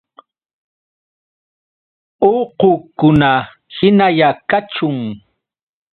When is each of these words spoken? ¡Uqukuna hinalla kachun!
¡Uqukuna 2.33 3.31
hinalla 3.75 4.29
kachun! 4.49 4.95